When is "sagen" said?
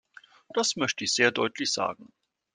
1.71-2.11